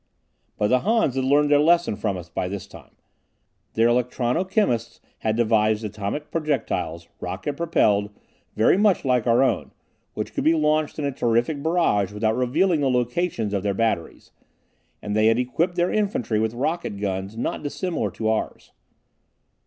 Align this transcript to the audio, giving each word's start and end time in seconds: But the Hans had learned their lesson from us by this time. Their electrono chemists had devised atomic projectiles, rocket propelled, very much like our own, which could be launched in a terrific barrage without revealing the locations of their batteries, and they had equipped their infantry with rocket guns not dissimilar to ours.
But 0.57 0.69
the 0.69 0.79
Hans 0.79 1.13
had 1.13 1.25
learned 1.25 1.51
their 1.51 1.59
lesson 1.59 1.95
from 1.95 2.17
us 2.17 2.27
by 2.27 2.47
this 2.47 2.65
time. 2.65 2.95
Their 3.75 3.89
electrono 3.89 4.43
chemists 4.49 4.99
had 5.19 5.35
devised 5.35 5.83
atomic 5.85 6.31
projectiles, 6.31 7.07
rocket 7.19 7.53
propelled, 7.55 8.09
very 8.55 8.79
much 8.79 9.05
like 9.05 9.27
our 9.27 9.43
own, 9.43 9.69
which 10.15 10.33
could 10.33 10.43
be 10.43 10.55
launched 10.55 10.97
in 10.97 11.05
a 11.05 11.11
terrific 11.11 11.61
barrage 11.61 12.11
without 12.13 12.35
revealing 12.35 12.81
the 12.81 12.89
locations 12.89 13.53
of 13.53 13.61
their 13.61 13.75
batteries, 13.75 14.31
and 15.03 15.15
they 15.15 15.27
had 15.27 15.37
equipped 15.37 15.75
their 15.75 15.91
infantry 15.93 16.39
with 16.39 16.55
rocket 16.55 16.99
guns 16.99 17.37
not 17.37 17.61
dissimilar 17.61 18.09
to 18.09 18.27
ours. 18.27 18.71